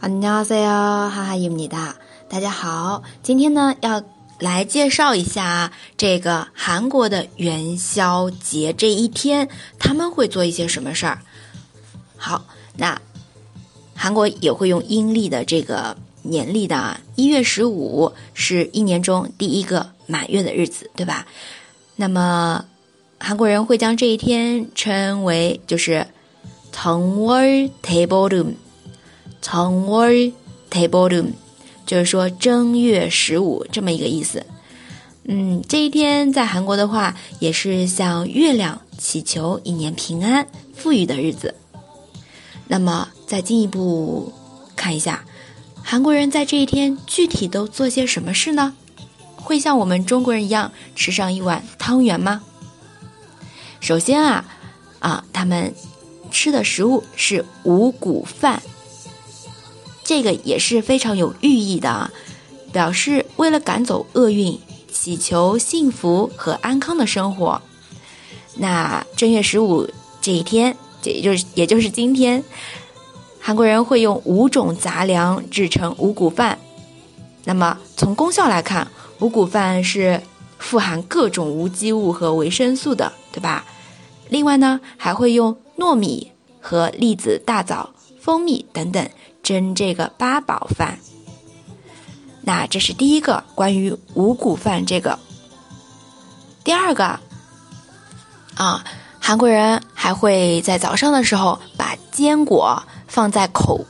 [0.00, 1.96] 안녕하세요，哈哈伊米达，
[2.28, 4.02] 大家好，今天呢要
[4.38, 9.48] 来介绍一下这个韩国的元宵节这一天，
[9.78, 11.20] 他们会做一些什么事儿。
[12.16, 12.44] 好，
[12.76, 13.00] 那
[13.94, 21.26] 韩国也会用阴历的这个年历的啊，一月十五是一年中第一个满月的日子，对吧？
[21.96, 22.64] 那么
[23.18, 26.06] 韩国人会将这一天称为就是
[26.74, 28.56] 정월대보름。
[29.48, 31.32] 정월대보 름，
[31.86, 34.46] 就是说正月十五这么一个意思。
[35.26, 41.54] 嗯，这一天在韩国的话，也是向月亮祈求一年平安、富裕的日子。
[42.68, 44.32] 那么，再进一步
[44.76, 45.24] 看一下，
[45.82, 48.74] 韩国人在这一天具体都做些什么事呢？
[49.36, 52.42] 会像我们中国人一样吃上一碗汤圆吗？
[53.80, 54.44] 首先啊，
[55.00, 55.74] 啊，他们
[56.30, 58.62] 吃的食物是五谷饭。
[60.09, 62.11] 这个也是非常有寓意的啊，
[62.73, 64.59] 表示为了赶走厄运，
[64.91, 67.61] 祈求幸福和安康的生活。
[68.55, 69.87] 那正月十五
[70.19, 72.43] 这一天，这也就是也就是今天，
[73.39, 76.57] 韩国人会用五种杂粮制成五谷饭。
[77.43, 78.87] 那么从功效来看，
[79.19, 80.19] 五谷饭是
[80.57, 83.63] 富含各种无机物和维生素的，对吧？
[84.29, 89.07] 另外呢，还会用糯米和栗子、大枣、蜂蜜等等。
[89.49, 90.99] 蒸这个八宝饭，
[92.43, 95.17] 那这是第一个关于五谷饭这个。
[96.63, 97.19] 第二个
[98.53, 98.85] 啊，
[99.19, 103.87] 韩国人还会在早上的时候把坚果放在口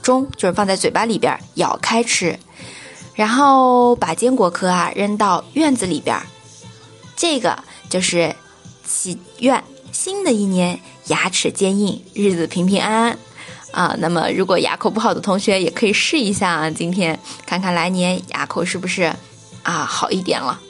[0.00, 2.38] 中，就是放在嘴巴里边咬开吃，
[3.14, 6.18] 然后把坚果壳啊扔到院子里边，
[7.14, 8.34] 这个就是
[8.82, 13.18] 祈愿新的一年牙齿坚硬，日子平平安安。
[13.72, 19.12] 啊，那么如果牙口不好的同学也可以试一下啊，今天看看来年牙口是不是
[19.62, 20.60] 啊好一点了。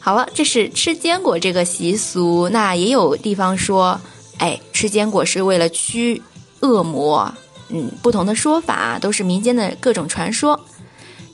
[0.00, 4.00] 好了，这是吃坚果这个习俗，那也有地方说，
[4.38, 6.20] 哎，吃坚果是为了驱
[6.60, 7.32] 恶魔。
[7.68, 10.58] 嗯，不同的说法都是民间的各种传说，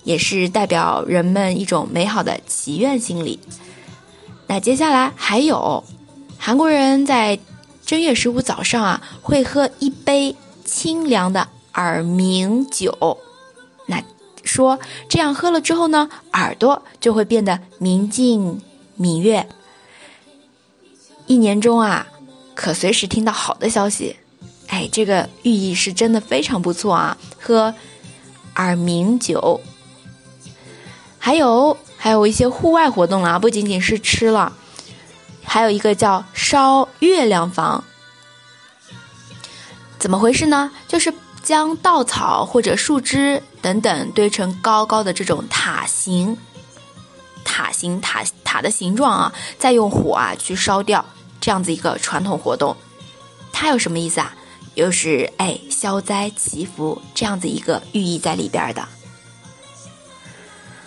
[0.05, 3.39] 也是代表人们一种美好的祈愿心理。
[4.47, 5.83] 那接下来还有
[6.37, 7.39] 韩国人在
[7.87, 10.37] 正月十五早上啊，会喝一杯。
[10.67, 13.17] 清凉的耳鸣酒，
[13.87, 14.03] 那
[14.45, 14.79] 说
[15.09, 18.61] 这样喝了之后呢，耳朵就会变得明净
[18.97, 19.49] 敏悦，
[21.27, 22.07] 一年中啊，
[22.55, 24.17] 可随时听到好的消息。
[24.69, 27.17] 哎，这个寓意是真的非常不错啊！
[27.41, 27.73] 喝
[28.57, 29.61] 耳鸣酒，
[31.19, 34.53] 还有还有一些户外活动了啊，不仅仅是吃了，
[35.45, 37.85] 还有一个叫烧月亮房。
[40.07, 40.71] 怎么回事呢？
[40.87, 41.13] 就是
[41.43, 46.39] 将稻草或者树枝等等堆成高高的这种塔形、
[47.45, 51.05] 塔形塔塔的形状啊，再用火啊去烧掉，
[51.41, 52.77] 这样子一个传统活动。
[53.53, 54.33] 它有什么意思啊？
[54.77, 58.87] 又是哎消灾祈福这样子一个寓意在里边的。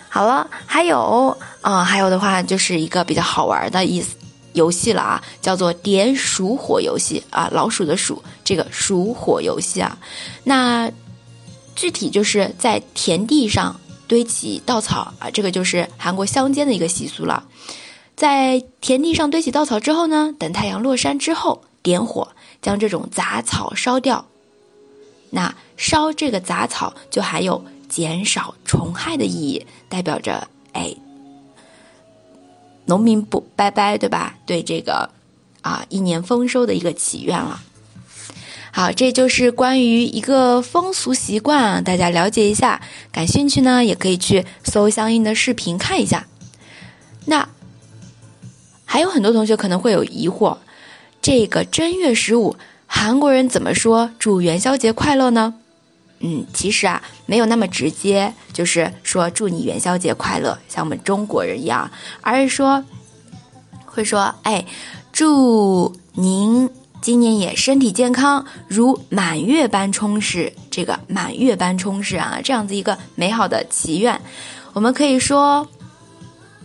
[0.08, 4.16] 好了，还有啊，还有的话就是一个比较好玩的意思。
[4.52, 9.98] 游戏了啊，叫做点鼠火游戏啊，老鼠的鼠，这个鼠火游戏啊，
[10.44, 10.90] 那
[11.76, 17.44] 具体就是在田地上堆起稻草啊，这个就是韩国乡间的一个习俗了。
[18.16, 24.26] 在田地上堆起稻草之后呢，等太阳落山之后点火，将这种杂草烧掉。
[25.30, 30.94] 那烧这个杂草就含有减少虫害的意义，代表着哎。
[32.90, 34.34] 农民不拜拜，对吧？
[34.44, 35.08] 对这个，
[35.62, 37.60] 啊，一年丰收的一个祈愿了。
[38.72, 42.80] 好，这就是关于一个风俗习惯，大家了解一下。
[43.12, 46.26] 感兴趣呢，也可以去搜相应的视频看一下。
[47.26, 47.48] 那
[48.84, 50.58] 还有很多同学可能会有疑惑，
[51.22, 55.54] 这个正月十五，韩国人怎么说祝元宵节快乐呢？
[56.19, 61.89] 嗯，其实啊，没有那么直接，就是说祝你元宵节快乐，像我们中国人一样，
[62.21, 62.83] 而是说
[63.85, 64.65] 会说，哎，
[65.11, 66.69] 祝您
[67.01, 70.53] 今年也身体健康，如满月般充实。
[70.71, 74.19] 这个满月般充实啊，这样子一个美好的祈愿，
[74.73, 75.67] 我们可以说，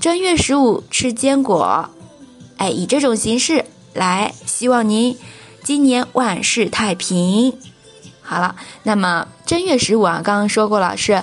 [0.00, 1.90] 正月十五吃坚果，
[2.56, 5.18] 哎，以这种形式来，希望您
[5.62, 7.52] 今年万事太平。
[8.22, 11.22] 好了，那么正月十五啊，刚刚说过了，是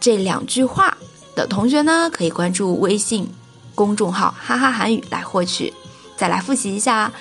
[0.01, 0.97] 这两句话
[1.37, 3.33] 的同学呢，可以关注微信
[3.75, 5.73] 公众号“哈哈韩语”来获取。
[6.17, 7.13] 再来复习一下，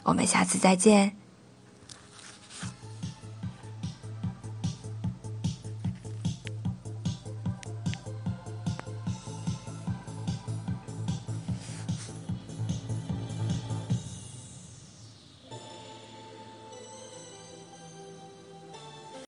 [0.02, 1.16] 我们下次再见。